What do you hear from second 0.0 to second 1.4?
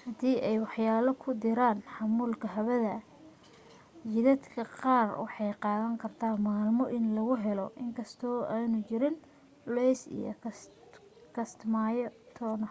haddii ay waxyaalo ku